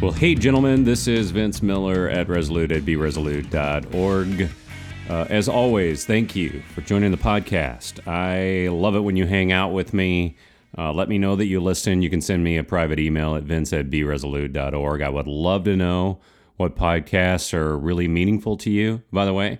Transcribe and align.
Well, 0.00 0.12
hey, 0.12 0.36
gentlemen, 0.36 0.84
this 0.84 1.08
is 1.08 1.32
Vince 1.32 1.60
Miller 1.60 2.08
at 2.08 2.28
Resolute 2.28 2.70
at 2.70 2.82
BeResolute.org. 2.82 4.48
Uh, 5.10 5.26
as 5.28 5.48
always, 5.48 6.06
thank 6.06 6.36
you 6.36 6.62
for 6.72 6.82
joining 6.82 7.10
the 7.10 7.16
podcast. 7.16 8.06
I 8.06 8.68
love 8.68 8.94
it 8.94 9.00
when 9.00 9.16
you 9.16 9.26
hang 9.26 9.50
out 9.50 9.72
with 9.72 9.92
me. 9.92 10.36
Uh, 10.76 10.92
let 10.92 11.08
me 11.08 11.18
know 11.18 11.34
that 11.34 11.46
you 11.46 11.60
listen. 11.60 12.00
You 12.00 12.10
can 12.10 12.20
send 12.20 12.44
me 12.44 12.58
a 12.58 12.62
private 12.62 13.00
email 13.00 13.34
at 13.34 13.42
vince 13.42 13.72
at 13.72 13.90
BeResolute.org. 13.90 15.02
I 15.02 15.08
would 15.08 15.26
love 15.26 15.64
to 15.64 15.74
know 15.74 16.20
what 16.58 16.76
podcasts 16.76 17.52
are 17.52 17.76
really 17.76 18.06
meaningful 18.06 18.56
to 18.58 18.70
you, 18.70 19.02
by 19.12 19.24
the 19.24 19.34
way. 19.34 19.58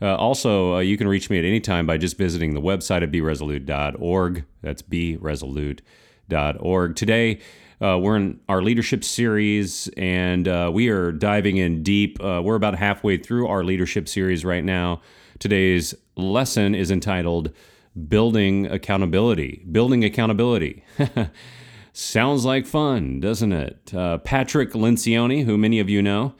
Uh, 0.00 0.14
also, 0.14 0.76
uh, 0.76 0.78
you 0.78 0.96
can 0.96 1.08
reach 1.08 1.28
me 1.30 1.40
at 1.40 1.44
any 1.44 1.58
time 1.58 1.86
by 1.86 1.98
just 1.98 2.16
visiting 2.16 2.54
the 2.54 2.60
website 2.60 3.02
at 3.02 3.10
BeResolute.org. 3.10 4.44
That's 4.62 4.82
BeResolute.org. 4.82 6.94
Today, 6.94 7.40
uh, 7.82 7.98
we're 7.98 8.16
in 8.16 8.40
our 8.48 8.62
leadership 8.62 9.02
series, 9.02 9.88
and 9.96 10.46
uh, 10.46 10.70
we 10.72 10.88
are 10.88 11.12
diving 11.12 11.56
in 11.56 11.82
deep. 11.82 12.22
Uh, 12.22 12.40
we're 12.44 12.54
about 12.54 12.74
halfway 12.74 13.16
through 13.16 13.46
our 13.46 13.64
leadership 13.64 14.08
series 14.08 14.44
right 14.44 14.64
now. 14.64 15.00
Today's 15.38 15.94
lesson 16.16 16.74
is 16.74 16.90
entitled 16.90 17.50
Building 18.08 18.66
Accountability. 18.66 19.64
Building 19.72 20.04
Accountability. 20.04 20.84
Sounds 21.92 22.44
like 22.44 22.66
fun, 22.66 23.18
doesn't 23.18 23.52
it? 23.52 23.94
Uh, 23.94 24.18
Patrick 24.18 24.72
Lencioni, 24.72 25.44
who 25.44 25.56
many 25.56 25.80
of 25.80 25.88
you 25.88 26.02
know, 26.02 26.34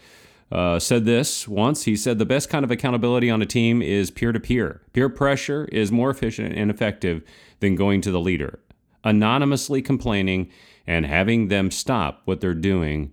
uh, 0.53 0.79
said 0.79 1.07
this 1.07 1.49
once. 1.49 1.85
He 1.85 1.97
said 1.97 2.19
the 2.19 2.27
best 2.27 2.51
kind 2.51 2.65
of 2.65 2.71
accountability 2.71 3.31
on 3.31 3.41
a 3.41 3.47
team 3.47 3.81
is 3.81 4.11
peer 4.11 4.33
to 4.33 4.41
peer. 4.41 4.83
Peer 4.93 5.09
pressure 5.09 5.67
is 5.73 5.91
more 5.91 6.11
efficient 6.11 6.55
and 6.55 6.71
effective 6.71 7.23
than 7.61 7.77
going 7.77 8.01
to 8.03 8.11
the 8.11 8.21
leader, 8.21 8.61
anonymously 9.05 9.81
complaining 9.81 10.51
and 10.91 11.07
having 11.07 11.47
them 11.47 11.71
stop 11.71 12.21
what 12.25 12.41
they're 12.41 12.53
doing 12.53 13.13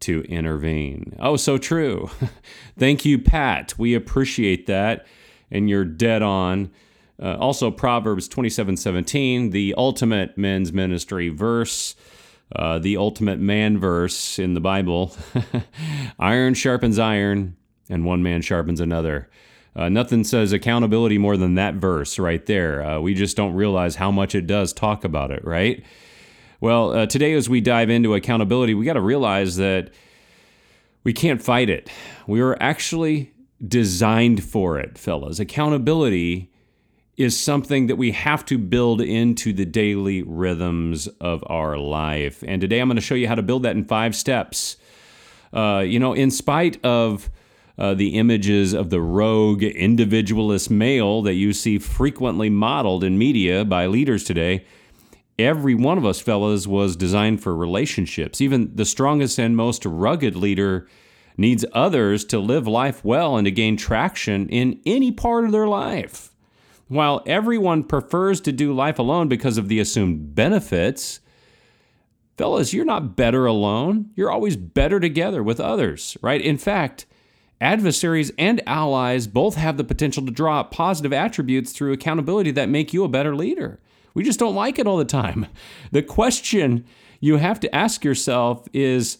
to 0.00 0.22
intervene. 0.22 1.14
Oh, 1.20 1.36
so 1.36 1.56
true. 1.56 2.10
Thank 2.76 3.04
you, 3.04 3.16
Pat. 3.16 3.74
We 3.78 3.94
appreciate 3.94 4.66
that. 4.66 5.06
And 5.48 5.70
you're 5.70 5.84
dead 5.84 6.22
on. 6.22 6.72
Uh, 7.22 7.36
also, 7.36 7.70
Proverbs 7.70 8.26
27 8.26 8.76
17, 8.76 9.50
the 9.50 9.72
ultimate 9.78 10.36
men's 10.36 10.72
ministry 10.72 11.28
verse, 11.28 11.94
uh, 12.56 12.80
the 12.80 12.96
ultimate 12.96 13.38
man 13.38 13.78
verse 13.78 14.40
in 14.40 14.54
the 14.54 14.60
Bible. 14.60 15.14
iron 16.18 16.54
sharpens 16.54 16.98
iron, 16.98 17.56
and 17.88 18.04
one 18.04 18.24
man 18.24 18.42
sharpens 18.42 18.80
another. 18.80 19.30
Uh, 19.76 19.88
nothing 19.88 20.24
says 20.24 20.52
accountability 20.52 21.18
more 21.18 21.36
than 21.36 21.54
that 21.54 21.74
verse 21.74 22.18
right 22.18 22.44
there. 22.46 22.82
Uh, 22.82 22.98
we 22.98 23.14
just 23.14 23.36
don't 23.36 23.54
realize 23.54 23.94
how 23.94 24.10
much 24.10 24.34
it 24.34 24.48
does 24.48 24.72
talk 24.72 25.04
about 25.04 25.30
it, 25.30 25.44
right? 25.44 25.84
Well, 26.62 26.92
uh, 26.92 27.06
today, 27.06 27.32
as 27.32 27.48
we 27.48 27.60
dive 27.60 27.90
into 27.90 28.14
accountability, 28.14 28.74
we 28.74 28.84
got 28.84 28.92
to 28.92 29.00
realize 29.00 29.56
that 29.56 29.90
we 31.02 31.12
can't 31.12 31.42
fight 31.42 31.68
it. 31.68 31.90
We 32.28 32.40
are 32.40 32.56
actually 32.62 33.32
designed 33.66 34.44
for 34.44 34.78
it, 34.78 34.96
fellas. 34.96 35.40
Accountability 35.40 36.52
is 37.16 37.36
something 37.38 37.88
that 37.88 37.96
we 37.96 38.12
have 38.12 38.44
to 38.44 38.58
build 38.58 39.00
into 39.00 39.52
the 39.52 39.64
daily 39.64 40.22
rhythms 40.22 41.08
of 41.20 41.42
our 41.48 41.76
life. 41.76 42.44
And 42.46 42.60
today, 42.60 42.78
I'm 42.78 42.86
going 42.86 42.94
to 42.94 43.02
show 43.02 43.16
you 43.16 43.26
how 43.26 43.34
to 43.34 43.42
build 43.42 43.64
that 43.64 43.74
in 43.74 43.84
five 43.84 44.14
steps. 44.14 44.76
Uh, 45.52 45.82
you 45.84 45.98
know, 45.98 46.12
in 46.12 46.30
spite 46.30 46.78
of 46.84 47.28
uh, 47.76 47.94
the 47.94 48.14
images 48.14 48.72
of 48.72 48.88
the 48.90 49.00
rogue 49.00 49.64
individualist 49.64 50.70
male 50.70 51.22
that 51.22 51.34
you 51.34 51.52
see 51.54 51.80
frequently 51.80 52.50
modeled 52.50 53.02
in 53.02 53.18
media 53.18 53.64
by 53.64 53.86
leaders 53.86 54.22
today, 54.22 54.64
every 55.38 55.74
one 55.74 55.98
of 55.98 56.04
us 56.04 56.20
fellas 56.20 56.66
was 56.66 56.96
designed 56.96 57.42
for 57.42 57.54
relationships. 57.54 58.40
Even 58.40 58.74
the 58.74 58.84
strongest 58.84 59.38
and 59.38 59.56
most 59.56 59.84
rugged 59.84 60.36
leader 60.36 60.86
needs 61.36 61.64
others 61.72 62.24
to 62.26 62.38
live 62.38 62.66
life 62.66 63.04
well 63.04 63.36
and 63.36 63.46
to 63.46 63.50
gain 63.50 63.76
traction 63.76 64.48
in 64.48 64.80
any 64.84 65.10
part 65.10 65.44
of 65.44 65.52
their 65.52 65.68
life. 65.68 66.30
While 66.88 67.22
everyone 67.26 67.84
prefers 67.84 68.40
to 68.42 68.52
do 68.52 68.74
life 68.74 68.98
alone 68.98 69.28
because 69.28 69.56
of 69.56 69.68
the 69.68 69.80
assumed 69.80 70.34
benefits, 70.34 71.20
fellas, 72.36 72.74
you're 72.74 72.84
not 72.84 73.16
better 73.16 73.46
alone. 73.46 74.10
You're 74.14 74.30
always 74.30 74.56
better 74.56 75.00
together 75.00 75.42
with 75.42 75.58
others, 75.58 76.18
right? 76.20 76.40
In 76.40 76.58
fact, 76.58 77.06
adversaries 77.62 78.30
and 78.36 78.60
allies 78.66 79.26
both 79.26 79.54
have 79.54 79.78
the 79.78 79.84
potential 79.84 80.26
to 80.26 80.32
draw 80.32 80.62
positive 80.64 81.12
attributes 81.12 81.72
through 81.72 81.92
accountability 81.92 82.50
that 82.50 82.68
make 82.68 82.92
you 82.92 83.04
a 83.04 83.08
better 83.08 83.34
leader. 83.34 83.80
We 84.14 84.24
just 84.24 84.38
don't 84.38 84.54
like 84.54 84.78
it 84.78 84.86
all 84.86 84.96
the 84.96 85.04
time. 85.04 85.46
The 85.90 86.02
question 86.02 86.84
you 87.20 87.36
have 87.36 87.60
to 87.60 87.74
ask 87.74 88.04
yourself 88.04 88.66
is 88.72 89.18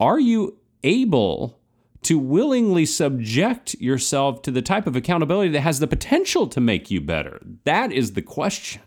Are 0.00 0.20
you 0.20 0.58
able 0.82 1.58
to 2.02 2.18
willingly 2.18 2.84
subject 2.84 3.74
yourself 3.80 4.42
to 4.42 4.50
the 4.50 4.62
type 4.62 4.86
of 4.86 4.94
accountability 4.94 5.50
that 5.50 5.60
has 5.60 5.80
the 5.80 5.86
potential 5.86 6.46
to 6.48 6.60
make 6.60 6.90
you 6.90 7.00
better? 7.00 7.40
That 7.64 7.92
is 7.92 8.12
the 8.12 8.22
question. 8.22 8.82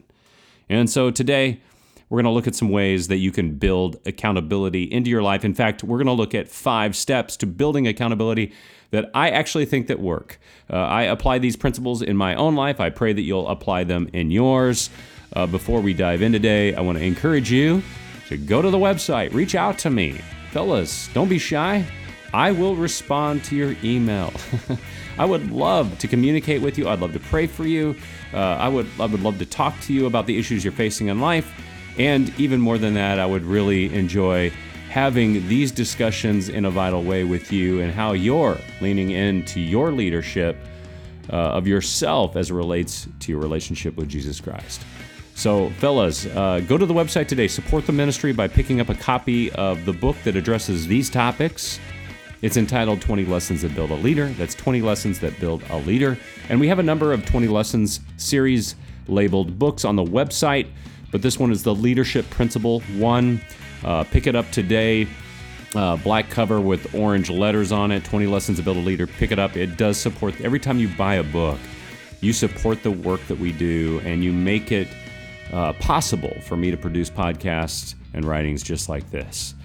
And 0.69 0.89
so 0.89 1.09
today, 1.11 1.61
we're 2.09 2.17
going 2.17 2.25
to 2.25 2.31
look 2.31 2.47
at 2.47 2.55
some 2.55 2.69
ways 2.69 3.09
that 3.09 3.17
you 3.17 3.31
can 3.31 3.55
build 3.55 3.97
accountability 4.05 4.83
into 4.83 5.09
your 5.09 5.23
life. 5.23 5.43
In 5.43 5.53
fact, 5.53 5.83
we're 5.83 5.97
going 5.97 6.07
to 6.07 6.13
look 6.13 6.33
at 6.33 6.47
five 6.47 6.95
steps 6.95 7.35
to 7.37 7.45
building 7.45 7.85
accountability 7.85 8.53
that 8.91 9.11
I 9.13 9.29
actually 9.29 9.65
think 9.65 9.87
that 9.87 9.99
work. 9.99 10.39
Uh, 10.71 10.77
I 10.77 11.03
apply 11.03 11.39
these 11.39 11.57
principles 11.57 12.01
in 12.01 12.15
my 12.15 12.33
own 12.35 12.55
life. 12.55 12.79
I 12.79 12.89
pray 12.89 13.11
that 13.11 13.21
you'll 13.21 13.49
apply 13.49 13.83
them 13.83 14.09
in 14.13 14.31
yours. 14.31 14.89
Uh, 15.33 15.45
before 15.45 15.81
we 15.81 15.93
dive 15.93 16.21
in 16.21 16.31
today, 16.31 16.73
I 16.73 16.81
want 16.81 16.97
to 16.97 17.03
encourage 17.03 17.51
you 17.51 17.81
to 18.27 18.37
go 18.37 18.61
to 18.61 18.69
the 18.69 18.77
website, 18.77 19.33
reach 19.33 19.55
out 19.55 19.77
to 19.79 19.89
me. 19.89 20.21
Fellas, 20.51 21.09
don't 21.13 21.29
be 21.29 21.39
shy. 21.39 21.85
I 22.33 22.51
will 22.51 22.75
respond 22.75 23.43
to 23.45 23.55
your 23.55 23.75
email. 23.83 24.33
I 25.17 25.25
would 25.25 25.51
love 25.51 25.97
to 25.99 26.07
communicate 26.07 26.61
with 26.61 26.77
you. 26.77 26.87
I'd 26.87 26.99
love 26.99 27.13
to 27.13 27.19
pray 27.19 27.47
for 27.47 27.65
you. 27.65 27.95
Uh, 28.33 28.37
I 28.37 28.67
would 28.67 28.87
I 28.99 29.05
would 29.05 29.21
love 29.21 29.39
to 29.39 29.45
talk 29.45 29.79
to 29.81 29.93
you 29.93 30.05
about 30.05 30.27
the 30.27 30.37
issues 30.37 30.63
you're 30.63 30.73
facing 30.73 31.07
in 31.07 31.21
life. 31.21 31.51
And 31.97 32.37
even 32.39 32.59
more 32.59 32.77
than 32.77 32.93
that, 32.93 33.19
I 33.19 33.25
would 33.25 33.43
really 33.43 33.93
enjoy 33.93 34.51
having 34.89 35.47
these 35.47 35.71
discussions 35.71 36.49
in 36.49 36.65
a 36.65 36.69
vital 36.69 37.03
way 37.03 37.23
with 37.23 37.51
you 37.51 37.81
and 37.81 37.91
how 37.91 38.13
you're 38.13 38.57
leaning 38.81 39.11
into 39.11 39.59
your 39.59 39.91
leadership 39.91 40.57
uh, 41.31 41.35
of 41.35 41.67
yourself 41.67 42.35
as 42.35 42.51
it 42.51 42.53
relates 42.53 43.07
to 43.19 43.31
your 43.31 43.41
relationship 43.41 43.95
with 43.97 44.07
Jesus 44.09 44.39
Christ. 44.39 44.81
So, 45.37 45.69
fellas, 45.77 46.25
uh, 46.25 46.61
go 46.67 46.79
to 46.79 46.85
the 46.87 46.95
website 46.95 47.27
today. 47.27 47.47
Support 47.47 47.85
the 47.85 47.91
ministry 47.91 48.33
by 48.33 48.47
picking 48.47 48.81
up 48.81 48.89
a 48.89 48.95
copy 48.95 49.51
of 49.51 49.85
the 49.85 49.93
book 49.93 50.15
that 50.23 50.35
addresses 50.35 50.87
these 50.87 51.11
topics. 51.11 51.79
It's 52.41 52.57
entitled 52.57 53.01
20 53.01 53.23
Lessons 53.25 53.61
That 53.61 53.75
Build 53.75 53.91
a 53.91 53.95
Leader. 53.95 54.29
That's 54.29 54.55
20 54.55 54.81
Lessons 54.81 55.19
That 55.19 55.39
Build 55.39 55.61
a 55.69 55.77
Leader. 55.77 56.17
And 56.49 56.59
we 56.59 56.67
have 56.67 56.79
a 56.79 56.83
number 56.83 57.13
of 57.13 57.23
20 57.23 57.47
Lessons 57.49 57.99
series 58.17 58.75
labeled 59.07 59.59
books 59.59 59.85
on 59.85 59.95
the 59.95 60.03
website, 60.03 60.69
but 61.11 61.21
this 61.21 61.37
one 61.37 61.51
is 61.51 61.61
the 61.61 61.75
Leadership 61.75 62.27
Principle 62.31 62.79
1. 62.97 63.39
Uh, 63.85 64.03
pick 64.05 64.25
it 64.25 64.35
up 64.35 64.49
today. 64.49 65.07
Uh, 65.75 65.97
black 65.97 66.31
cover 66.31 66.59
with 66.59 66.95
orange 66.95 67.29
letters 67.29 67.71
on 67.71 67.91
it 67.91 68.03
20 68.03 68.25
Lessons 68.25 68.57
to 68.57 68.63
Build 68.63 68.77
a 68.77 68.79
Leader. 68.79 69.05
Pick 69.05 69.31
it 69.31 69.37
up. 69.37 69.55
It 69.55 69.77
does 69.77 69.99
support, 69.99 70.41
every 70.41 70.59
time 70.59 70.79
you 70.79 70.87
buy 70.97 71.15
a 71.15 71.23
book, 71.23 71.59
you 72.21 72.33
support 72.33 72.81
the 72.81 72.89
work 72.89 73.21
that 73.27 73.37
we 73.37 73.51
do 73.51 74.01
and 74.03 74.23
you 74.23 74.33
make 74.33 74.71
it 74.71 74.87
uh, 75.53 75.73
possible 75.73 76.35
for 76.41 76.57
me 76.57 76.71
to 76.71 76.77
produce 76.77 77.09
podcasts 77.09 77.95
and 78.13 78.25
writings 78.25 78.63
just 78.63 78.89
like 78.89 79.09
this. 79.11 79.55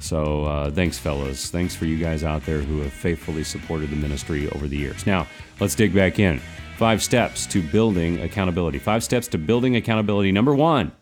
So 0.00 0.44
uh, 0.44 0.70
thanks, 0.70 0.98
fellas. 0.98 1.50
Thanks 1.50 1.74
for 1.74 1.86
you 1.86 1.96
guys 1.96 2.24
out 2.24 2.44
there 2.44 2.60
who 2.60 2.80
have 2.80 2.92
faithfully 2.92 3.42
supported 3.42 3.90
the 3.90 3.96
ministry 3.96 4.48
over 4.50 4.68
the 4.68 4.76
years. 4.76 5.06
Now, 5.06 5.26
let's 5.60 5.74
dig 5.74 5.94
back 5.94 6.18
in. 6.18 6.40
Five 6.76 7.02
steps 7.02 7.46
to 7.46 7.62
building 7.62 8.20
accountability. 8.20 8.78
Five 8.78 9.02
steps 9.02 9.28
to 9.28 9.38
building 9.38 9.76
accountability. 9.76 10.30
Number 10.32 10.54
one, 10.54 10.92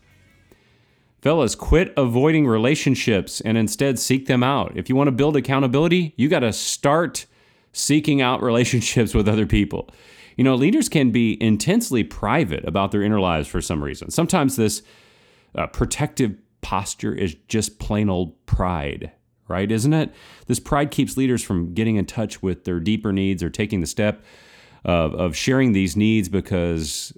fellas, 1.21 1.55
quit 1.55 1.93
avoiding 1.97 2.47
relationships 2.47 3.41
and 3.41 3.59
instead 3.59 3.99
seek 3.99 4.27
them 4.27 4.43
out. 4.43 4.77
If 4.77 4.89
you 4.89 4.95
want 4.95 5.09
to 5.09 5.13
build 5.13 5.37
accountability, 5.37 6.15
you 6.17 6.29
got 6.29 6.41
to 6.41 6.53
start 6.53 7.27
seeking 7.73 8.21
out 8.21 8.43
relationships 8.43 9.15
with 9.15 9.29
other 9.29 9.47
people. 9.47 9.89
You 10.37 10.45
know, 10.45 10.55
leaders 10.55 10.89
can 10.89 11.11
be 11.11 11.41
intensely 11.43 12.05
private 12.05 12.67
about 12.67 12.91
their 12.91 13.03
inner 13.03 13.21
lives 13.21 13.49
for 13.49 13.61
some 13.61 13.83
reason. 13.83 14.11
Sometimes 14.11 14.57
this 14.57 14.83
uh, 15.55 15.67
protective 15.67 16.37
posture 16.61 17.15
is 17.15 17.37
just 17.49 17.79
plain 17.79 18.09
old 18.09 18.47
pride, 18.47 19.13
right? 19.49 19.71
Isn't 19.71 19.93
it? 19.93 20.13
This 20.47 20.61
pride 20.61 20.91
keeps 20.91 21.17
leaders 21.17 21.43
from 21.43 21.75
getting 21.75 21.97
in 21.97 22.07
touch 22.07 22.43
with 22.43 22.65
their 22.65 22.81
deeper 22.81 23.13
needs 23.13 23.43
or 23.43 23.51
taking 23.51 23.81
the 23.81 23.87
step 23.87 24.25
of, 24.85 25.15
of 25.15 25.37
sharing 25.37 25.73
these 25.73 25.97
needs 25.97 26.29
because 26.29 27.13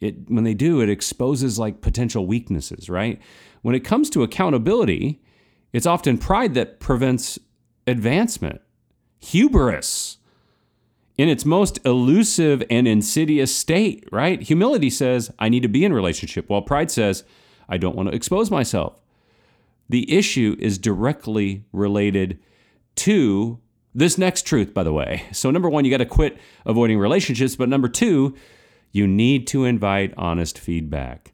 it 0.00 0.28
when 0.28 0.44
they 0.44 0.54
do, 0.54 0.80
it 0.80 0.90
exposes 0.90 1.58
like 1.58 1.80
potential 1.80 2.26
weaknesses, 2.26 2.88
right? 2.88 3.20
When 3.62 3.74
it 3.74 3.80
comes 3.80 4.10
to 4.10 4.22
accountability, 4.22 5.22
it's 5.72 5.86
often 5.86 6.18
pride 6.18 6.54
that 6.54 6.80
prevents 6.80 7.38
advancement. 7.86 8.60
Hubris 9.20 10.18
in 11.18 11.28
its 11.28 11.44
most 11.44 11.78
elusive 11.84 12.62
and 12.68 12.86
insidious 12.86 13.54
state, 13.54 14.06
right? 14.12 14.42
Humility 14.42 14.90
says, 14.90 15.30
I 15.38 15.48
need 15.48 15.62
to 15.62 15.68
be 15.68 15.84
in 15.84 15.92
relationship, 15.92 16.48
while 16.48 16.62
pride 16.62 16.90
says, 16.90 17.24
I 17.68 17.78
don't 17.78 17.96
want 17.96 18.10
to 18.10 18.14
expose 18.14 18.50
myself. 18.50 19.00
The 19.88 20.12
issue 20.12 20.56
is 20.58 20.78
directly 20.78 21.64
related 21.72 22.38
to 22.96 23.60
this 23.94 24.18
next 24.18 24.42
truth, 24.42 24.74
by 24.74 24.82
the 24.82 24.92
way. 24.92 25.24
So, 25.32 25.50
number 25.50 25.70
one, 25.70 25.84
you 25.84 25.90
got 25.90 25.98
to 25.98 26.06
quit 26.06 26.38
avoiding 26.66 26.98
relationships. 26.98 27.56
But 27.56 27.68
number 27.68 27.88
two, 27.88 28.36
you 28.92 29.06
need 29.06 29.46
to 29.48 29.64
invite 29.64 30.12
honest 30.16 30.58
feedback. 30.58 31.32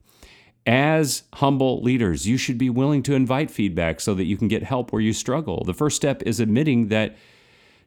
As 0.65 1.25
humble 1.35 1.83
leaders, 1.83 2.29
you 2.29 2.37
should 2.37 2.59
be 2.59 2.71
willing 2.71 3.03
to 3.05 3.15
invite 3.15 3.51
feedback 3.51 4.01
so 4.01 4.15
that 4.15 4.25
you 4.25 4.37
can 4.37 4.47
get 4.47 4.63
help 4.63 4.93
where 4.93 5.03
you 5.03 5.13
struggle. 5.13 5.65
The 5.65 5.75
first 5.75 5.97
step 5.97 6.23
is 6.23 6.39
admitting 6.39 6.89
that 6.89 7.17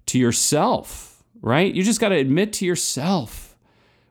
to 0.07 0.19
yourself, 0.19 1.14
right? 1.42 1.74
You 1.74 1.84
just 1.84 2.00
got 2.00 2.10
to 2.10 2.16
admit 2.16 2.54
to 2.54 2.66
yourself 2.66 3.56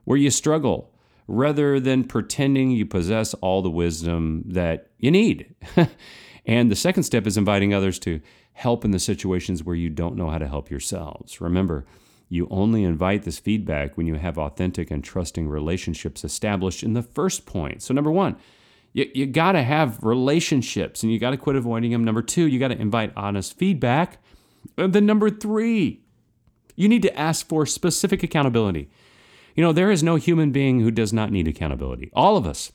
where 0.05 0.17
you 0.17 0.29
struggle 0.29 0.91
rather 1.27 1.79
than 1.79 2.03
pretending 2.03 2.71
you 2.71 2.85
possess 2.85 3.33
all 3.35 3.61
the 3.61 3.69
wisdom 3.69 4.43
that 4.45 4.89
you 4.99 5.11
need. 5.11 5.53
and 6.45 6.71
the 6.71 6.75
second 6.75 7.03
step 7.03 7.25
is 7.25 7.37
inviting 7.37 7.73
others 7.73 7.97
to 7.99 8.21
help 8.53 8.85
in 8.85 8.91
the 8.91 8.99
situations 8.99 9.63
where 9.63 9.75
you 9.75 9.89
don't 9.89 10.15
know 10.15 10.29
how 10.29 10.37
to 10.37 10.47
help 10.47 10.69
yourselves. 10.69 11.41
Remember, 11.41 11.85
you 12.29 12.47
only 12.49 12.83
invite 12.83 13.23
this 13.23 13.37
feedback 13.37 13.97
when 13.97 14.07
you 14.07 14.15
have 14.15 14.37
authentic 14.37 14.89
and 14.89 15.03
trusting 15.03 15.47
relationships 15.47 16.23
established 16.23 16.81
in 16.83 16.93
the 16.93 17.03
first 17.03 17.45
point. 17.45 17.83
So, 17.83 17.93
number 17.93 18.11
one, 18.11 18.37
you, 18.93 19.09
you 19.13 19.25
got 19.25 19.51
to 19.53 19.63
have 19.63 20.03
relationships 20.03 21.03
and 21.03 21.11
you 21.11 21.19
got 21.19 21.31
to 21.31 21.37
quit 21.37 21.55
avoiding 21.55 21.91
them. 21.91 22.03
Number 22.03 22.21
two, 22.21 22.47
you 22.47 22.59
got 22.59 22.69
to 22.69 22.79
invite 22.79 23.11
honest 23.15 23.57
feedback. 23.57 24.19
And 24.77 24.93
then, 24.93 25.05
number 25.05 25.29
three, 25.29 26.01
you 26.75 26.87
need 26.87 27.01
to 27.03 27.19
ask 27.19 27.47
for 27.47 27.65
specific 27.65 28.23
accountability. 28.23 28.89
You 29.55 29.63
know, 29.63 29.71
there 29.71 29.91
is 29.91 30.03
no 30.03 30.15
human 30.15 30.51
being 30.51 30.81
who 30.81 30.91
does 30.91 31.13
not 31.13 31.31
need 31.31 31.47
accountability. 31.47 32.11
All 32.13 32.37
of 32.37 32.45
us 32.45 32.71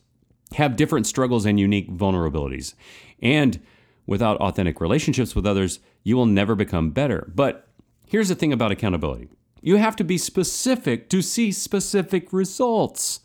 have 0.55 0.77
different 0.77 1.07
struggles 1.07 1.45
and 1.45 1.61
unique 1.61 1.91
vulnerabilities. 1.91 2.75
And 3.23 3.61
without 4.07 4.39
authentic 4.39 4.81
relationships 4.81 5.35
with 5.35 5.47
others, 5.47 5.81
you 6.03 6.17
will 6.17 6.27
never 6.27 6.55
become 6.55 6.91
better. 6.91 7.31
But 7.35 7.69
here's 8.07 8.29
the 8.29 8.35
thing 8.35 8.53
about 8.53 8.73
accountability 8.73 9.29
you 9.63 9.77
have 9.77 9.95
to 9.97 10.05
be 10.05 10.17
specific 10.17 11.11
to 11.11 11.21
see 11.21 11.53
specific 11.53 12.33
results. 12.33 13.21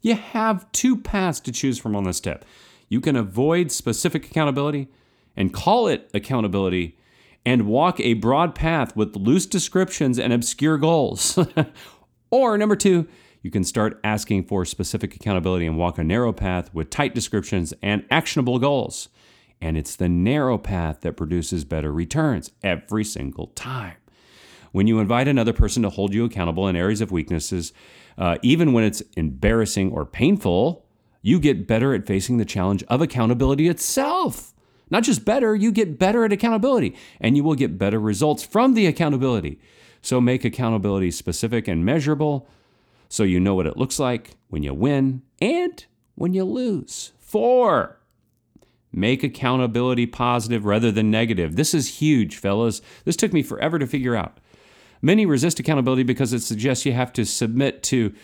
You 0.00 0.14
have 0.14 0.70
two 0.72 0.96
paths 0.96 1.40
to 1.40 1.52
choose 1.52 1.78
from 1.78 1.94
on 1.94 2.04
this 2.04 2.16
step. 2.16 2.44
You 2.88 3.00
can 3.00 3.16
avoid 3.16 3.70
specific 3.70 4.26
accountability 4.26 4.88
and 5.36 5.52
call 5.52 5.86
it 5.86 6.08
accountability 6.14 6.96
and 7.46 7.66
walk 7.66 7.98
a 8.00 8.12
broad 8.14 8.54
path 8.54 8.94
with 8.94 9.16
loose 9.16 9.46
descriptions 9.46 10.18
and 10.18 10.34
obscure 10.34 10.76
goals. 10.76 11.38
Or 12.30 12.58
number 12.58 12.76
two, 12.76 13.06
you 13.42 13.50
can 13.50 13.64
start 13.64 14.00
asking 14.02 14.44
for 14.44 14.64
specific 14.64 15.14
accountability 15.14 15.66
and 15.66 15.78
walk 15.78 15.98
a 15.98 16.04
narrow 16.04 16.32
path 16.32 16.72
with 16.74 16.90
tight 16.90 17.14
descriptions 17.14 17.72
and 17.82 18.04
actionable 18.10 18.58
goals. 18.58 19.08
And 19.60 19.76
it's 19.76 19.96
the 19.96 20.08
narrow 20.08 20.58
path 20.58 21.00
that 21.02 21.16
produces 21.16 21.64
better 21.64 21.92
returns 21.92 22.50
every 22.62 23.04
single 23.04 23.46
time. 23.48 23.96
When 24.72 24.86
you 24.86 24.98
invite 24.98 25.28
another 25.28 25.52
person 25.52 25.82
to 25.84 25.90
hold 25.90 26.12
you 26.12 26.24
accountable 26.24 26.68
in 26.68 26.76
areas 26.76 27.00
of 27.00 27.12
weaknesses, 27.12 27.72
uh, 28.18 28.36
even 28.42 28.72
when 28.72 28.84
it's 28.84 29.02
embarrassing 29.16 29.92
or 29.92 30.04
painful, 30.04 30.84
you 31.22 31.40
get 31.40 31.66
better 31.66 31.94
at 31.94 32.06
facing 32.06 32.36
the 32.36 32.44
challenge 32.44 32.82
of 32.88 33.00
accountability 33.00 33.68
itself. 33.68 34.52
Not 34.90 35.02
just 35.02 35.24
better, 35.24 35.54
you 35.54 35.72
get 35.72 35.98
better 35.98 36.24
at 36.24 36.32
accountability, 36.32 36.96
and 37.20 37.36
you 37.36 37.42
will 37.42 37.54
get 37.54 37.78
better 37.78 37.98
results 37.98 38.44
from 38.44 38.74
the 38.74 38.86
accountability. 38.86 39.58
So 40.00 40.20
make 40.20 40.44
accountability 40.44 41.10
specific 41.10 41.66
and 41.66 41.84
measurable 41.84 42.48
so 43.08 43.22
you 43.22 43.40
know 43.40 43.54
what 43.54 43.66
it 43.66 43.76
looks 43.76 43.98
like 43.98 44.36
when 44.48 44.62
you 44.62 44.74
win 44.74 45.22
and 45.40 45.84
when 46.14 46.34
you 46.34 46.44
lose. 46.44 47.12
Four, 47.18 47.98
make 48.92 49.22
accountability 49.22 50.06
positive 50.06 50.64
rather 50.64 50.90
than 50.90 51.10
negative. 51.10 51.56
This 51.56 51.74
is 51.74 51.98
huge, 51.98 52.36
fellas. 52.36 52.80
This 53.04 53.16
took 53.16 53.32
me 53.32 53.42
forever 53.42 53.78
to 53.78 53.86
figure 53.86 54.16
out. 54.16 54.38
Many 55.02 55.26
resist 55.26 55.60
accountability 55.60 56.04
because 56.04 56.32
it 56.32 56.42
suggests 56.42 56.86
you 56.86 56.92
have 56.92 57.12
to 57.14 57.24
submit 57.24 57.82
to 57.84 58.14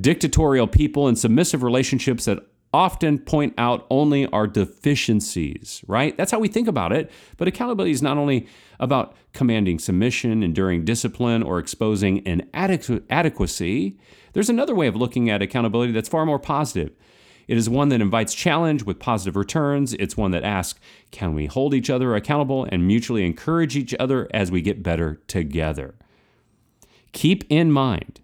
dictatorial 0.00 0.66
people 0.66 1.08
and 1.08 1.18
submissive 1.18 1.62
relationships 1.62 2.24
that 2.24 2.46
often 2.76 3.18
point 3.18 3.54
out 3.56 3.86
only 3.88 4.26
our 4.26 4.46
deficiencies, 4.46 5.82
right? 5.86 6.14
That's 6.18 6.30
how 6.30 6.38
we 6.38 6.48
think 6.48 6.68
about 6.68 6.92
it. 6.92 7.10
But 7.38 7.48
accountability 7.48 7.90
is 7.90 8.02
not 8.02 8.18
only 8.18 8.46
about 8.78 9.16
commanding 9.32 9.78
submission, 9.78 10.42
enduring 10.42 10.84
discipline, 10.84 11.42
or 11.42 11.58
exposing 11.58 12.24
inadequacy. 12.26 13.98
There's 14.34 14.50
another 14.50 14.74
way 14.74 14.88
of 14.88 14.94
looking 14.94 15.30
at 15.30 15.40
accountability 15.40 15.92
that's 15.92 16.10
far 16.10 16.26
more 16.26 16.38
positive. 16.38 16.92
It 17.48 17.56
is 17.56 17.66
one 17.66 17.88
that 17.88 18.02
invites 18.02 18.34
challenge 18.34 18.82
with 18.82 18.98
positive 18.98 19.36
returns. 19.36 19.94
It's 19.94 20.18
one 20.18 20.32
that 20.32 20.44
asks, 20.44 20.78
can 21.10 21.34
we 21.34 21.46
hold 21.46 21.72
each 21.72 21.88
other 21.88 22.14
accountable 22.14 22.66
and 22.70 22.86
mutually 22.86 23.24
encourage 23.24 23.74
each 23.74 23.94
other 23.98 24.28
as 24.34 24.50
we 24.50 24.60
get 24.60 24.82
better 24.82 25.22
together? 25.28 25.94
Keep 27.12 27.44
in 27.48 27.72
mind 27.72 28.20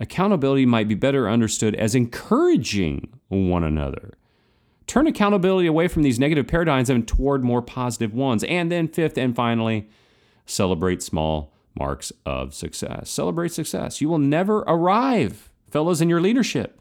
accountability 0.00 0.66
might 0.66 0.88
be 0.88 0.94
better 0.94 1.28
understood 1.28 1.74
as 1.74 1.94
encouraging 1.94 3.08
one 3.28 3.64
another. 3.64 4.14
Turn 4.86 5.06
accountability 5.06 5.66
away 5.66 5.88
from 5.88 6.02
these 6.02 6.18
negative 6.18 6.46
paradigms 6.46 6.90
and 6.90 7.08
toward 7.08 7.42
more 7.42 7.62
positive 7.62 8.12
ones. 8.12 8.44
And 8.44 8.70
then, 8.70 8.88
fifth 8.88 9.16
and 9.16 9.34
finally, 9.34 9.88
celebrate 10.46 11.02
small 11.02 11.52
marks 11.78 12.12
of 12.26 12.54
success. 12.54 13.08
Celebrate 13.08 13.52
success. 13.52 14.00
You 14.00 14.08
will 14.08 14.18
never 14.18 14.58
arrive, 14.60 15.50
fellows, 15.70 16.00
in 16.00 16.08
your 16.08 16.20
leadership, 16.20 16.78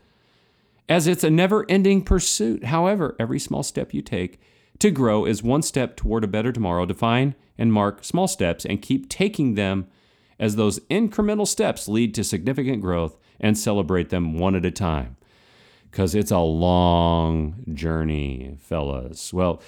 as 0.90 1.08
it's 1.08 1.24
a 1.24 1.30
never 1.30 1.66
ending 1.70 2.02
pursuit. 2.02 2.66
However, 2.66 3.16
every 3.20 3.40
small 3.40 3.64
step 3.64 3.94
you 3.94 4.02
take 4.02 4.40
to 4.80 4.92
grow 4.92 5.26
is 5.26 5.42
one 5.42 5.62
step 5.62 5.96
toward 5.96 6.24
a 6.24 6.28
better 6.28 6.52
tomorrow. 6.52 6.86
Define 6.86 7.36
and 7.58 7.72
mark 7.72 8.04
small 8.04 8.28
steps 8.28 8.66
and 8.66 8.82
keep 8.82 9.08
taking 9.08 9.56
them 9.56 9.88
as 10.40 10.56
those 10.56 10.80
incremental 10.82 11.48
steps 11.48 11.88
lead 11.88 12.14
to 12.16 12.24
significant 12.24 12.82
growth 12.82 13.18
and 13.40 13.58
celebrate 13.58 14.10
them 14.10 14.38
one 14.38 14.56
at 14.56 14.66
a 14.66 14.72
time. 14.72 15.18
Because 15.90 16.16
it's 16.16 16.32
a 16.32 16.40
long 16.40 17.64
journey, 17.74 18.58
fellas. 18.60 19.32
Well, 19.32 19.62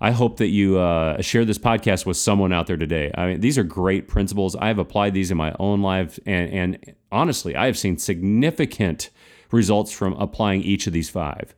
I 0.00 0.12
hope 0.12 0.38
that 0.38 0.48
you 0.48 0.78
uh, 0.78 1.20
share 1.20 1.44
this 1.44 1.58
podcast 1.58 2.06
with 2.06 2.16
someone 2.16 2.52
out 2.52 2.66
there 2.66 2.76
today. 2.76 3.10
I 3.14 3.26
mean, 3.26 3.40
these 3.40 3.58
are 3.58 3.62
great 3.62 4.08
principles. 4.08 4.56
I 4.56 4.68
have 4.68 4.78
applied 4.78 5.12
these 5.12 5.30
in 5.30 5.36
my 5.36 5.54
own 5.58 5.82
life, 5.82 6.18
and, 6.24 6.52
and 6.52 6.94
honestly, 7.12 7.54
I 7.54 7.66
have 7.66 7.76
seen 7.76 7.98
significant 7.98 9.10
results 9.50 9.92
from 9.92 10.14
applying 10.14 10.62
each 10.62 10.86
of 10.86 10.92
these 10.92 11.10
five. 11.10 11.54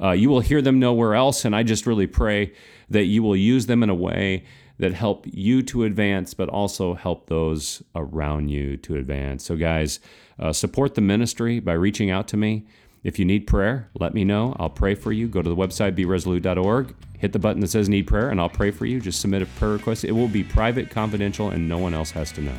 Uh, 0.00 0.12
you 0.12 0.30
will 0.30 0.40
hear 0.40 0.62
them 0.62 0.78
nowhere 0.78 1.14
else, 1.14 1.44
and 1.44 1.54
I 1.54 1.62
just 1.62 1.86
really 1.86 2.06
pray 2.06 2.52
that 2.88 3.04
you 3.04 3.22
will 3.22 3.36
use 3.36 3.66
them 3.66 3.82
in 3.82 3.90
a 3.90 3.94
way 3.94 4.44
that 4.82 4.92
help 4.94 5.24
you 5.30 5.62
to 5.62 5.84
advance, 5.84 6.34
but 6.34 6.48
also 6.48 6.94
help 6.94 7.28
those 7.28 7.84
around 7.94 8.48
you 8.48 8.76
to 8.76 8.96
advance. 8.96 9.44
So, 9.44 9.54
guys, 9.54 10.00
uh, 10.40 10.52
support 10.52 10.96
the 10.96 11.00
ministry 11.00 11.60
by 11.60 11.74
reaching 11.74 12.10
out 12.10 12.26
to 12.28 12.36
me. 12.36 12.66
If 13.04 13.16
you 13.16 13.24
need 13.24 13.46
prayer, 13.46 13.88
let 13.94 14.12
me 14.12 14.24
know. 14.24 14.56
I'll 14.58 14.68
pray 14.68 14.96
for 14.96 15.12
you. 15.12 15.28
Go 15.28 15.40
to 15.40 15.48
the 15.48 15.54
website, 15.54 15.94
beresolute.org, 15.96 16.96
hit 17.16 17.32
the 17.32 17.38
button 17.38 17.60
that 17.60 17.68
says 17.68 17.88
need 17.88 18.08
prayer, 18.08 18.30
and 18.30 18.40
I'll 18.40 18.48
pray 18.48 18.72
for 18.72 18.84
you. 18.84 19.00
Just 19.00 19.20
submit 19.20 19.42
a 19.42 19.46
prayer 19.46 19.70
request. 19.70 20.02
It 20.02 20.10
will 20.10 20.26
be 20.26 20.42
private, 20.42 20.90
confidential, 20.90 21.50
and 21.50 21.68
no 21.68 21.78
one 21.78 21.94
else 21.94 22.10
has 22.10 22.32
to 22.32 22.40
know. 22.40 22.58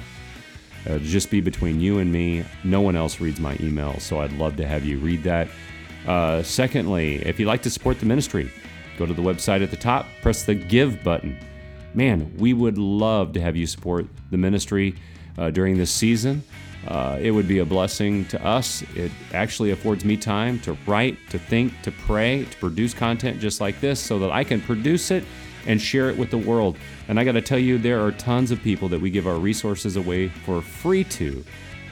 It'll 0.86 1.00
just 1.00 1.30
be 1.30 1.42
between 1.42 1.82
you 1.82 2.00
and 2.00 2.10
me. 2.10 2.46
No 2.64 2.80
one 2.80 2.96
else 2.96 3.20
reads 3.20 3.42
my 3.42 3.58
email, 3.60 4.00
so 4.00 4.22
I'd 4.22 4.32
love 4.32 4.56
to 4.58 4.66
have 4.66 4.86
you 4.86 4.98
read 4.98 5.24
that. 5.24 5.50
Uh, 6.08 6.42
secondly, 6.42 7.18
if 7.26 7.38
you'd 7.38 7.48
like 7.48 7.64
to 7.64 7.70
support 7.70 8.00
the 8.00 8.06
ministry, 8.06 8.50
go 8.98 9.06
to 9.06 9.14
the 9.14 9.22
website 9.22 9.62
at 9.62 9.72
the 9.72 9.78
top, 9.78 10.08
press 10.22 10.44
the 10.44 10.56
give 10.56 11.04
button 11.04 11.38
man, 11.94 12.34
we 12.38 12.54
would 12.54 12.78
love 12.78 13.34
to 13.34 13.42
have 13.42 13.56
you 13.56 13.68
support 13.68 14.06
the 14.32 14.38
ministry 14.38 14.96
uh, 15.38 15.52
during 15.52 15.78
this 15.78 15.92
season. 15.92 16.44
Uh, 16.88 17.18
it 17.22 17.32
would 17.32 17.48
be 17.48 17.60
a 17.60 17.66
blessing 17.66 18.26
to 18.26 18.46
us. 18.46 18.84
It 18.96 19.12
actually 19.34 19.72
affords 19.72 20.04
me 20.04 20.18
time 20.18 20.60
to 20.62 20.78
write, 20.86 21.18
to 21.30 21.40
think, 21.40 21.82
to 21.84 21.92
pray, 21.92 22.44
to 22.44 22.58
produce 22.58 22.94
content 22.94 23.40
just 23.40 23.62
like 23.62 23.80
this 23.80 24.00
so 24.00 24.20
that 24.20 24.32
I 24.32 24.44
can 24.44 24.60
produce 24.62 25.12
it 25.12 25.24
and 25.66 25.82
share 25.82 26.10
it 26.10 26.18
with 26.18 26.30
the 26.30 26.38
world. 26.38 26.78
And 27.08 27.20
I 27.20 27.24
got 27.24 27.34
to 27.34 27.42
tell 27.42 27.60
you, 27.60 27.78
there 27.78 28.06
are 28.06 28.12
tons 28.12 28.52
of 28.52 28.62
people 28.62 28.90
that 28.90 29.00
we 29.00 29.10
give 29.10 29.28
our 29.28 29.38
resources 29.38 29.96
away 29.96 30.28
for 30.28 30.62
free 30.62 31.06
to 31.06 31.44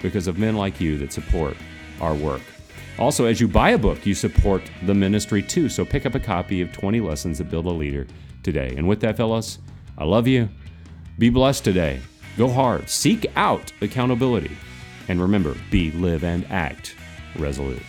because 0.02 0.28
of 0.28 0.38
men 0.38 0.58
like 0.58 0.82
you 0.82 0.98
that 0.98 1.14
support 1.14 1.56
our 2.02 2.14
work. 2.14 2.42
Also, 3.00 3.26
as 3.26 3.40
you 3.40 3.48
buy 3.48 3.72
a 3.72 3.78
book, 3.78 4.06
you 4.06 4.14
support 4.14 4.62
the 4.84 4.94
ministry 4.94 5.42
too. 5.42 5.70
So 5.70 5.86
pick 5.86 6.06
up 6.06 6.16
a 6.16 6.20
copy 6.20 6.62
of 6.62 6.74
20 6.74 7.00
Lessons 7.00 7.38
That 7.38 7.50
Build 7.50 7.66
a 7.66 7.70
Leader 7.70 8.08
today. 8.44 8.74
And 8.76 8.88
with 8.88 9.00
that, 9.02 9.16
fellas, 9.16 9.60
I 9.98 10.06
love 10.06 10.28
you. 10.28 10.50
Be 11.18 11.30
blessed 11.30 11.64
today. 11.64 12.00
Go 12.38 12.50
hard. 12.50 12.90
Seek 12.90 13.26
out 13.36 13.72
accountability. 13.82 14.56
And 15.08 15.22
remember, 15.22 15.56
be, 15.70 15.92
live, 15.92 16.24
and 16.24 16.50
act 16.50 16.96
resolute. 17.38 17.84